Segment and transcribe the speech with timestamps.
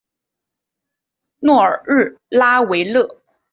[1.41, 3.21] 诺尔日拉维勒。